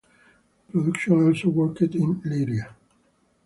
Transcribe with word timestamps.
Production 0.71 1.27
also 1.27 1.49
worked 1.49 1.83
in 1.83 2.21
Leiria. 2.23 2.73